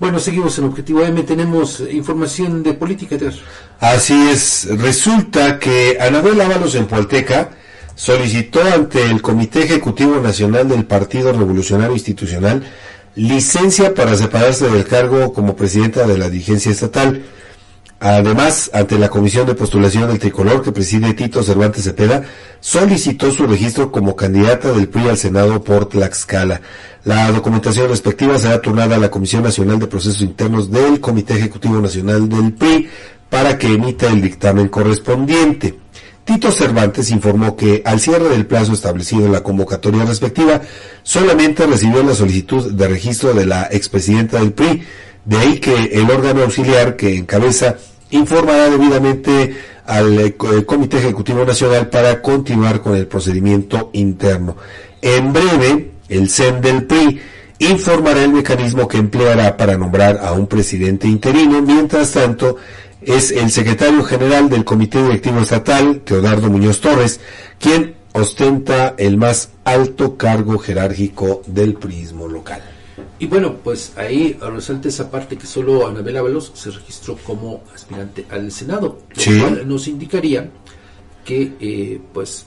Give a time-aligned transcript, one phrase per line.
[0.00, 3.16] Bueno, seguimos en Objetivo M, tenemos información de política.
[3.80, 7.50] Así es, resulta que Anabel Ábalos en Pualteca
[7.96, 12.62] solicitó ante el Comité Ejecutivo Nacional del Partido Revolucionario Institucional
[13.16, 17.24] licencia para separarse del cargo como presidenta de la dirigencia estatal.
[18.00, 22.22] Además, ante la Comisión de Postulación del Tricolor que preside Tito Cervantes Cepeda,
[22.60, 26.60] solicitó su registro como candidata del PRI al Senado por Tlaxcala.
[27.04, 31.80] La documentación respectiva será turnada a la Comisión Nacional de Procesos Internos del Comité Ejecutivo
[31.80, 32.88] Nacional del PRI
[33.28, 35.78] para que emita el dictamen correspondiente.
[36.24, 40.60] Tito Cervantes informó que al cierre del plazo establecido en la convocatoria respectiva,
[41.02, 44.82] solamente recibió la solicitud de registro de la expresidenta del PRI,
[45.28, 47.76] de ahí que el órgano auxiliar que encabeza
[48.10, 49.54] informará debidamente
[49.84, 54.56] al eh, Comité Ejecutivo Nacional para continuar con el procedimiento interno.
[55.02, 57.20] En breve, el CEN del PRI
[57.58, 61.60] informará el mecanismo que empleará para nombrar a un presidente interino.
[61.60, 62.56] Mientras tanto,
[63.02, 67.20] es el secretario general del Comité Directivo Estatal, Teodardo Muñoz Torres,
[67.58, 72.77] quien ostenta el más alto cargo jerárquico del prismo local.
[73.18, 78.26] Y bueno, pues ahí resalta esa parte que solo Anabel Ábalos se registró como aspirante
[78.30, 80.48] al Senado, lo cual nos indicaría
[81.24, 82.46] que eh, pues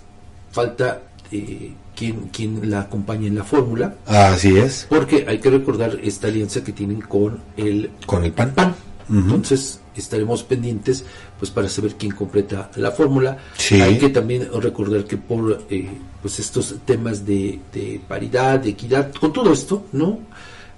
[0.52, 3.96] falta eh, quien, quien la acompañe en la fórmula.
[4.06, 4.88] Así es.
[4.90, 8.54] Porque hay que recordar esta alianza que tienen con el, con el PAN.
[8.54, 8.76] PAN.
[9.12, 11.04] Entonces estaremos pendientes
[11.38, 13.38] pues para saber quién completa la fórmula.
[13.72, 15.90] Hay que también recordar que por eh,
[16.22, 20.20] pues estos temas de, de paridad, de equidad, con todo esto, ¿no?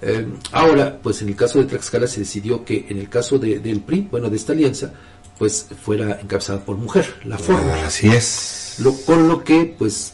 [0.02, 3.60] Eh, ahora, pues en el caso de Tlaxcala se decidió que en el caso de,
[3.60, 4.92] del PRI, bueno, de esta alianza,
[5.38, 7.88] pues fuera encabezada por mujer, la fórmula.
[7.88, 8.76] así es.
[8.80, 10.14] Lo, con lo que, pues,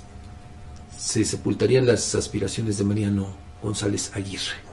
[0.98, 4.69] se sepultarían las aspiraciones de Mariano González Aguirre.